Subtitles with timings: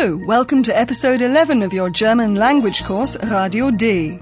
[0.00, 4.18] Hello, welcome to episode 11 of your German language course, Radio D.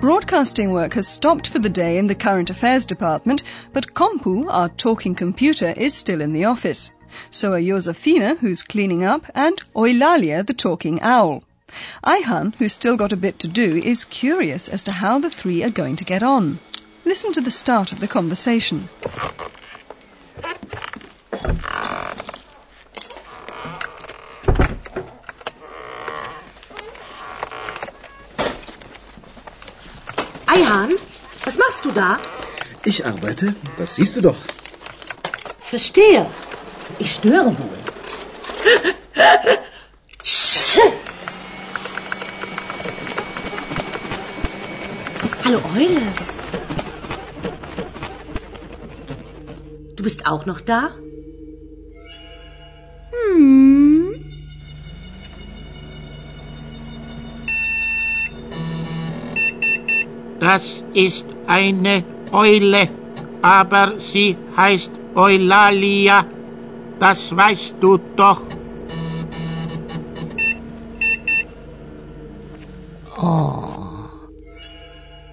[0.00, 4.68] Broadcasting work has stopped for the day in the current affairs department, but Kompu, our
[4.68, 6.90] talking computer, is still in the office.
[7.30, 11.42] So are Josefina, who's cleaning up, and Eulalia, the talking owl.
[12.04, 15.64] Ayhan, who's still got a bit to do, is curious as to how the three
[15.64, 16.60] are going to get on.
[17.06, 18.90] Listen to the start of the conversation.
[30.68, 30.90] Ayhan,
[31.44, 32.18] was machst du da?
[32.84, 34.36] Ich arbeite, das siehst du doch.
[35.60, 36.26] Verstehe.
[36.98, 37.78] Ich störe wohl.
[45.44, 46.02] Hallo Eule.
[49.96, 50.90] Du bist auch noch da?
[60.50, 62.88] Das ist eine Eule,
[63.42, 66.24] aber sie heißt Eulalia.
[66.98, 68.40] Das weißt du doch.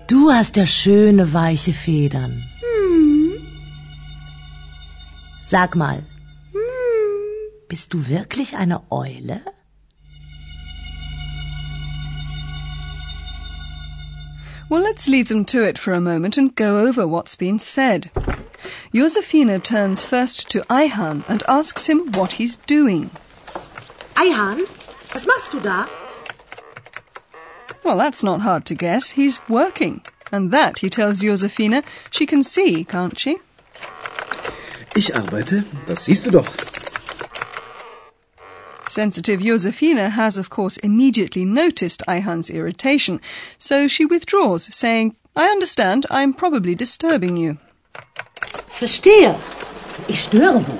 [0.07, 2.43] Du hast ja schöne weiche Federn.
[5.45, 6.03] Sag mal,
[7.69, 9.39] bist du wirklich eine Eule?
[14.75, 18.11] Well, let's leave them to it for a moment and go over what's been said.
[18.93, 23.09] Josefina turns first to Ayhan and asks him what he's doing.
[24.15, 24.67] Ayhan,
[25.13, 25.87] was machst du da?
[27.85, 29.11] Well, that's not hard to guess.
[29.11, 30.01] He's working.
[30.29, 31.81] And that, he tells Josefina,
[32.11, 33.37] she can see, can't she?
[34.93, 36.84] Ich arbeite, das siehst du doch.
[38.95, 43.19] Sensitive Josefina has, of course, immediately noticed Ayhan's irritation,
[43.57, 47.57] so she withdraws, saying, I understand, I'm probably disturbing you.
[48.69, 49.37] Verstehe.
[50.07, 50.79] Ich störe wohl.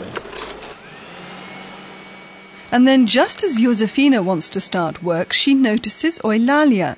[2.72, 6.96] And then, just as Josefina wants to start work, she notices Eulalia.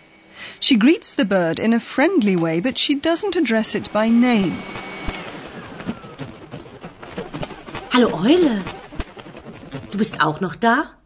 [0.59, 4.61] She greets the bird in a friendly way, but she doesn't address it by name.
[7.91, 8.63] Hallo Eule.
[9.89, 10.96] Du bist auch noch da?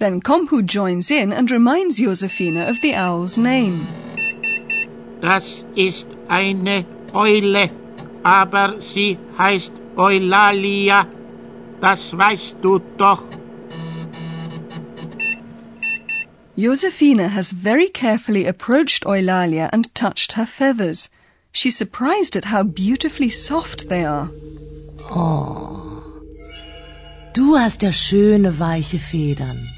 [0.00, 3.86] Then Kompu joins in and reminds Josefina of the owl's name.
[5.20, 7.68] Das ist eine Eule,
[8.24, 11.06] aber sie heißt Eulalia.
[11.80, 13.22] Das weißt du doch.
[16.56, 21.10] Josefina has very carefully approached Eulalia and touched her feathers.
[21.52, 24.30] She's surprised at how beautifully soft they are.
[25.10, 26.02] Oh.
[27.34, 29.68] Du hast ja schöne weiche Federn.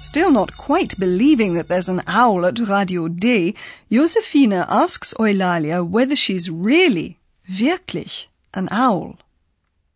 [0.00, 3.54] Still not quite believing that there's an owl at Radio D,
[3.92, 9.18] Josefina asks Eulalia whether she's really, wirklich, an owl.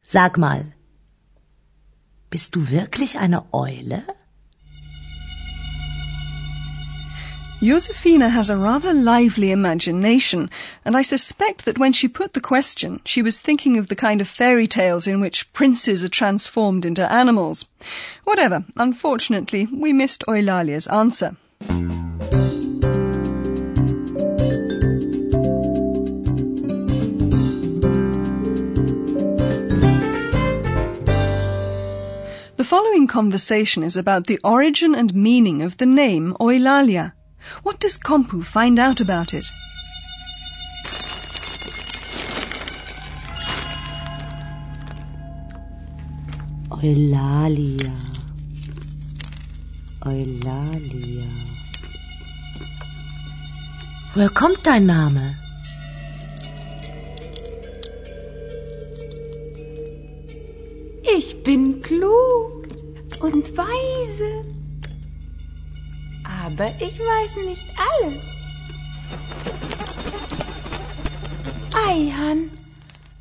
[0.03, 0.75] Sag mal,
[2.28, 4.04] bist du wirklich eine Eule?
[7.62, 10.50] Josefina has a rather lively imagination,
[10.84, 14.20] and I suspect that when she put the question, she was thinking of the kind
[14.20, 17.64] of fairy tales in which princes are transformed into animals.
[18.25, 21.37] Whatever, unfortunately, we missed Eulalia's answer.
[32.56, 37.12] The following conversation is about the origin and meaning of the name Eulalia.
[37.62, 39.46] What does Kompu find out about it?
[46.70, 47.93] Eulalia.
[50.05, 51.31] Eulalia.
[54.14, 55.37] Woher kommt dein Name?
[61.17, 62.69] Ich bin klug
[63.20, 64.53] und weise.
[66.56, 68.24] Aber ich weiß nicht alles.
[71.88, 72.48] Eihan,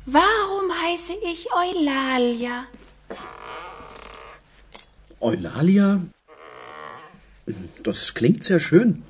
[0.06, 2.66] warum heiße ich Eulalia?
[5.18, 6.00] Eulalia?
[7.82, 9.02] Das klingt sehr schön.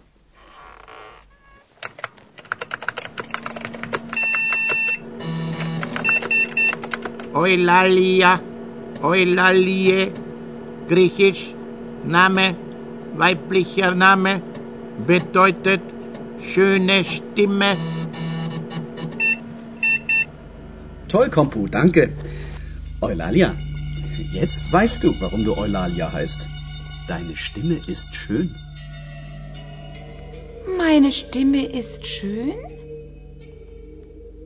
[7.34, 8.40] Eulalia,
[9.02, 10.12] Eulalie,
[10.88, 11.52] griechisch,
[12.04, 12.63] Name,
[13.19, 14.43] weiblicher Name,
[15.06, 15.82] bedeutet
[16.40, 17.76] schöne Stimme.
[21.08, 22.12] Toll, Kompu, danke.
[23.00, 23.55] Eulalia,
[24.32, 26.46] jetzt weißt du, warum du Eulalia heißt.
[27.06, 28.55] Deine Stimme ist schön.
[30.78, 32.55] Meine Stimme ist schön?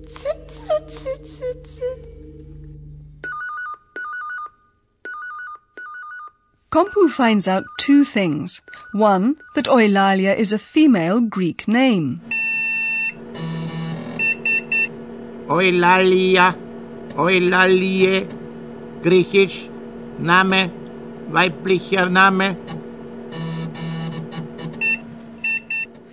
[0.07, 1.85] Zitze, zitze, zitze.
[6.71, 8.61] Kompu finds out two things.
[8.93, 12.21] One, that Eulalia is a female Greek name.
[15.49, 16.55] Eulalia,
[17.17, 18.29] Eulalie,
[19.01, 19.71] griechisch,
[20.19, 20.71] Name,
[21.31, 22.49] weiblicher Name.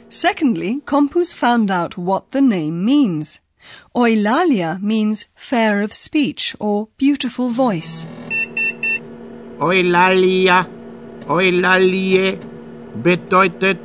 [0.07, 3.42] Secondly, Kompu's found out what the name means.
[3.94, 8.06] Eulalia means fair of speech or beautiful voice.
[9.60, 10.85] Eulalia,
[11.27, 12.39] Eulalie,
[12.95, 13.80] bedeutet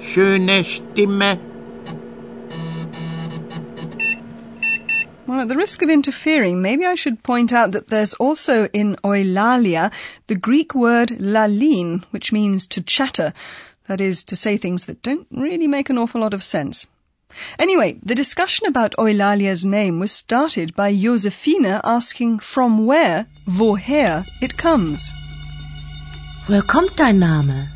[0.00, 1.38] schöne Stimme.
[5.26, 8.96] Well, at the risk of interfering, maybe I should point out that there's also in
[9.04, 9.92] Eulalia
[10.26, 13.34] the Greek word lalin, which means to chatter.
[13.88, 16.86] That is, to say things that don't really make an awful lot of sense.
[17.58, 24.56] Anyway, the discussion about Eulalia's name was started by Josefina asking from where, woher, it
[24.56, 25.12] comes.
[26.48, 27.68] Woher kommt dein Name?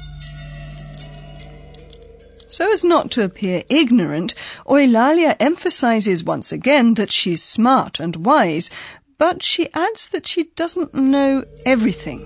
[2.47, 4.35] So as not to appear ignorant,
[4.67, 8.71] Eulalia emphasizes once again that she's smart and wise,
[9.19, 12.21] but she adds that she doesn't know everything.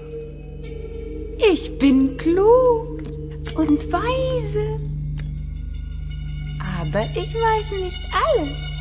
[1.38, 3.02] Ich bin klug
[3.56, 4.80] und weise.
[6.80, 8.75] Aber ich weiß nicht alles.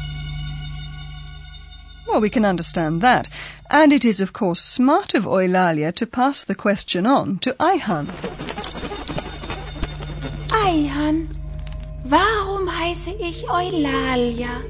[2.07, 3.27] Well, we can understand that.
[3.69, 8.07] And it is, of course, smart of Eulalia to pass the question on to Ayhan.
[10.49, 11.27] Eihan,
[12.05, 14.61] warum heiße ich Eulalia?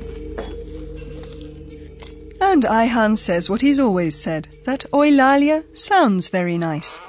[2.42, 7.00] And Ayhan says what he's always said, that Eulalia sounds very nice.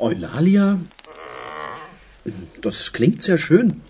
[0.00, 0.78] Eulalia?
[2.60, 3.80] Das klingt sehr schön.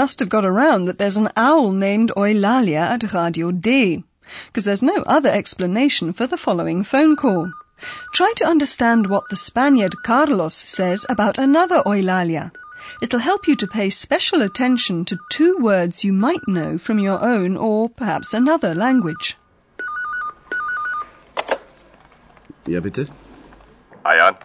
[0.00, 4.02] Must have got around that there's an owl named Eulalia at Radio D,
[4.46, 7.52] because there's no other explanation for the following phone call.
[8.14, 12.50] Try to understand what the Spaniard Carlos says about another Eulalia.
[13.02, 17.22] It'll help you to pay special attention to two words you might know from your
[17.22, 19.36] own or perhaps another language.
[22.66, 23.04] Ja, bitte?
[24.06, 24.36] Ayhan?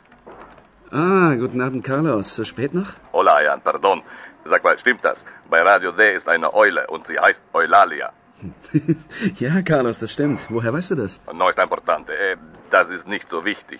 [0.91, 2.27] Ah, guten Abend, Carlos.
[2.27, 2.91] So spät noch?
[3.13, 4.01] Hola, Ayhan, pardon.
[4.47, 5.23] Sag mal, stimmt das?
[5.49, 8.11] Bei Radio D ist eine Eule und sie heißt Eulalia.
[9.35, 10.39] ja, Carlos, das stimmt.
[10.49, 11.21] Woher weißt du das?
[11.33, 12.13] No ist importante.
[12.13, 12.37] Eh,
[12.69, 13.79] das ist nicht so wichtig.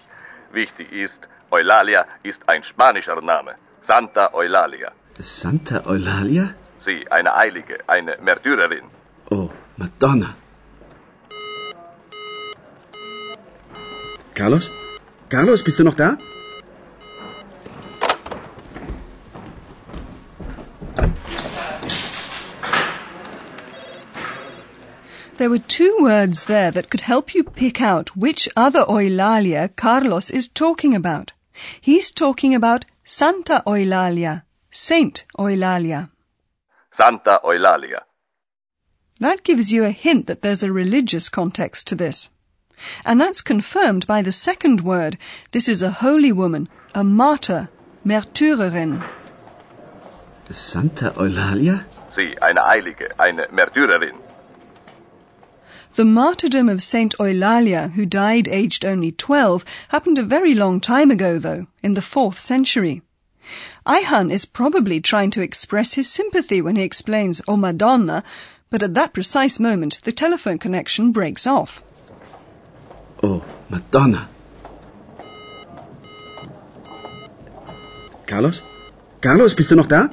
[0.52, 3.56] Wichtig ist, Eulalia ist ein spanischer Name.
[3.82, 4.92] Santa Eulalia.
[5.20, 6.54] Santa Eulalia?
[6.80, 8.86] Sie, eine Heilige, eine Märtyrerin.
[9.32, 10.36] Oh, Madonna.
[14.34, 14.72] Carlos?
[15.30, 16.18] Carlos, bist du noch da?
[25.38, 30.30] There were two words there that could help you pick out which other Eulalia Carlos
[30.30, 31.34] is talking about.
[31.82, 36.10] He's talking about Santa Eulalia, Saint Eulalia.
[36.94, 38.04] Santa Eulalia.
[39.20, 42.30] That gives you a hint that there's a religious context to this.
[43.06, 45.18] And that's confirmed by the second word.
[45.52, 47.68] This is a holy woman, a martyr,
[48.06, 49.04] Märtyrerin.
[50.50, 51.86] Santa Eulalia?
[52.14, 54.25] Sie, eine Heilige, eine Märtyrerin.
[55.96, 61.10] The martyrdom of Saint Eulalia, who died aged only 12, happened a very long time
[61.10, 63.02] ago, though, in the 4th century.
[63.88, 68.26] Ayhan is probably trying to express his sympathy when he explains, Oh Madonna,
[68.70, 71.82] but at that precise moment the telephone connection breaks off.
[73.24, 74.28] Oh, Madonna.
[78.28, 78.62] Carlos?
[79.22, 80.10] Carlos, bist du noch da?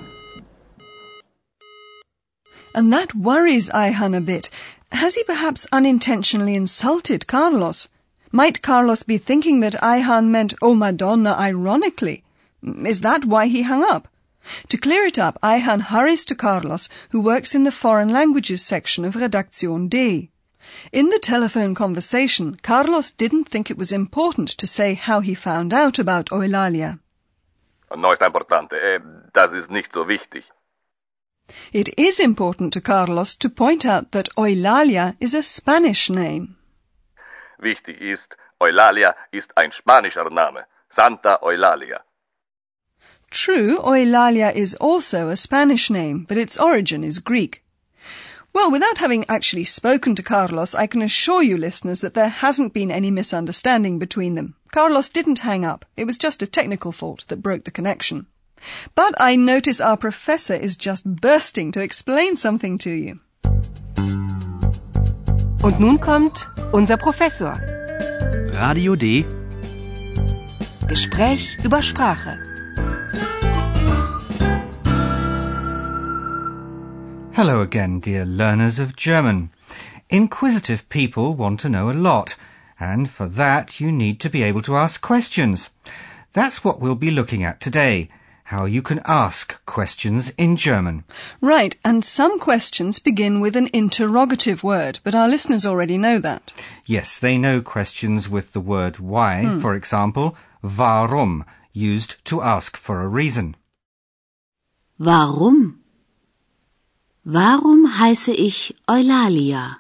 [2.72, 4.48] And that worries Ayhan a bit.
[4.92, 7.88] Has he perhaps unintentionally insulted Carlos?
[8.30, 12.22] Might Carlos be thinking that Ayhan meant, oh Madonna, ironically?
[12.62, 14.06] Is that why he hung up?
[14.68, 19.04] To clear it up, Ayhan hurries to Carlos, who works in the foreign languages section
[19.04, 20.30] of Redaktion D.
[20.92, 25.72] In the telephone conversation, Carlos didn't think it was important to say how he found
[25.72, 26.99] out about Eulalia.
[27.96, 28.76] No ist importante.
[28.80, 28.99] Eh,
[29.32, 30.44] das ist nicht so wichtig.
[31.73, 36.56] It is important to Carlos to point out that Eulalia is a Spanish name.
[37.61, 40.64] Wichtig ist, Eulalia ist ein spanischer Name.
[40.90, 42.00] Santa Eulalia.
[43.30, 47.62] True, Eulalia is also a Spanish name, but its origin is Greek.
[48.52, 52.75] Well, without having actually spoken to Carlos, I can assure you, listeners, that there hasn't
[52.75, 54.56] been any misunderstanding between them.
[54.71, 55.87] Carlos didn't hang up.
[55.97, 58.26] It was just a technical fault that broke the connection.
[58.95, 63.21] But I notice our professor is just bursting to explain something to you.
[65.62, 67.61] Und nun kommt unser Professor.
[68.52, 69.25] Radio D.
[70.88, 72.38] Gespräch über Sprache.
[77.33, 79.50] Hello again, dear learners of German.
[80.11, 82.37] Inquisitive people want to know a lot,
[82.78, 85.71] and for that you need to be able to ask questions.
[86.33, 88.11] That's what we'll be looking at today
[88.44, 91.04] how you can ask questions in German.
[91.40, 96.52] Right, and some questions begin with an interrogative word, but our listeners already know that.
[96.84, 99.61] Yes, they know questions with the word why, hmm.
[99.61, 103.56] for example, warum, used to ask for a reason.
[104.99, 105.80] Warum?
[107.25, 109.76] Warum heiße ich Eulalia?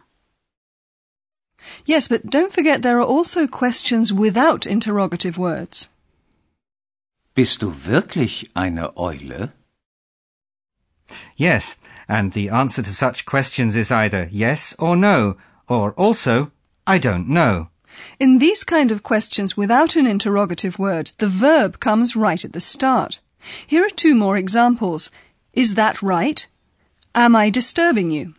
[1.84, 5.88] Yes, but don't forget there are also questions without interrogative words.
[7.34, 9.52] Bist du wirklich eine Eule?
[11.36, 15.36] Yes, and the answer to such questions is either yes or no,
[15.66, 16.50] or also
[16.86, 17.68] I don't know.
[18.18, 22.60] In these kind of questions without an interrogative word, the verb comes right at the
[22.60, 23.20] start.
[23.66, 25.10] Here are two more examples.
[25.54, 26.46] Is that right?
[27.14, 28.34] Am I disturbing you?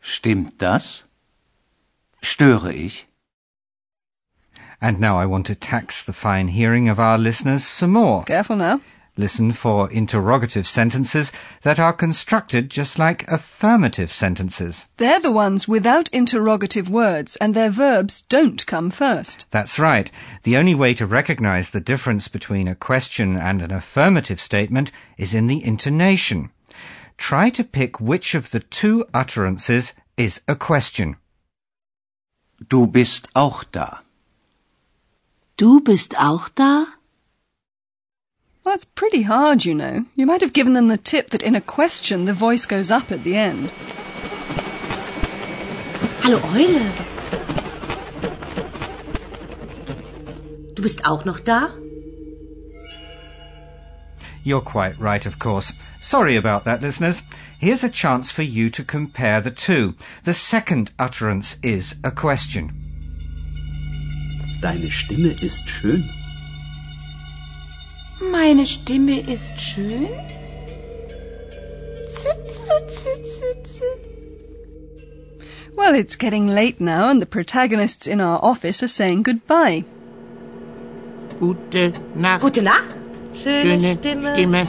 [0.00, 1.04] Stimmt das?
[2.22, 3.07] Störe ich?
[4.80, 8.22] And now I want to tax the fine hearing of our listeners some more.
[8.22, 8.80] Careful now.
[9.16, 11.32] Listen for interrogative sentences
[11.62, 14.86] that are constructed just like affirmative sentences.
[14.96, 19.46] They're the ones without interrogative words and their verbs don't come first.
[19.50, 20.08] That's right.
[20.44, 25.34] The only way to recognize the difference between a question and an affirmative statement is
[25.34, 26.50] in the intonation.
[27.16, 31.16] Try to pick which of the two utterances is a question.
[32.68, 33.98] Du bist auch da.
[35.58, 36.86] Du bist auch da?
[38.62, 40.04] That's pretty hard, you know.
[40.14, 43.10] You might have given them the tip that in a question the voice goes up
[43.10, 43.72] at the end.
[46.22, 46.92] Hallo Eule.
[50.76, 51.70] Du bist auch noch da?
[54.44, 55.72] You're quite right, of course.
[56.00, 57.24] Sorry about that, listeners.
[57.58, 59.96] Here's a chance for you to compare the two.
[60.22, 62.87] The second utterance is a question.
[64.60, 66.08] Deine Stimme ist schön.
[68.32, 70.08] Meine Stimme ist schön?
[75.76, 79.84] Well, it's getting late now, and the protagonists in our office are saying goodbye.
[81.38, 82.42] Gute Nacht.
[82.42, 82.96] Gute Nacht.
[83.34, 84.32] Schöne, Schöne Stimme.
[84.34, 84.66] Stimme.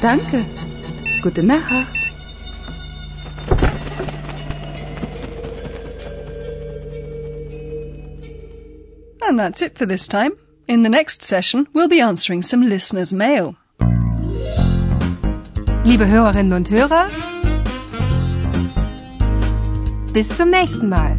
[0.00, 0.46] Danke.
[1.22, 1.95] Gute Nacht.
[9.36, 10.32] And that's it for this time.
[10.66, 13.54] In the next session, we'll be answering some listeners' mail.
[15.84, 17.10] Liebe Hörerinnen und Hörer,
[20.14, 21.14] bis zum nächsten Mal.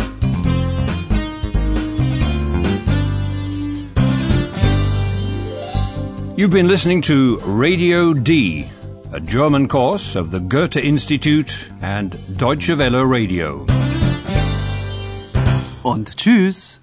[6.35, 8.65] You've been listening to Radio D,
[9.13, 13.63] a German course of the Goethe Institute and Deutsche Welle Radio.
[15.83, 16.79] Und tschüss.